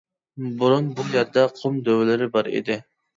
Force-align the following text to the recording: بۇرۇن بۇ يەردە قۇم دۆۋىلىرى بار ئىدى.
بۇرۇن 0.61 0.87
بۇ 0.99 1.05
يەردە 1.15 1.43
قۇم 1.57 1.77
دۆۋىلىرى 1.91 2.29
بار 2.37 2.51
ئىدى. 2.55 2.79